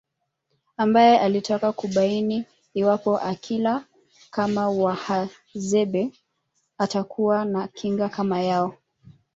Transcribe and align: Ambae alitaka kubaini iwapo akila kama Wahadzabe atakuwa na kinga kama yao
Ambae 0.77 1.19
alitaka 1.19 1.71
kubaini 1.71 2.45
iwapo 2.73 3.19
akila 3.19 3.83
kama 4.31 4.69
Wahadzabe 4.69 6.13
atakuwa 6.77 7.45
na 7.45 7.67
kinga 7.67 8.09
kama 8.09 8.41
yao 8.41 8.73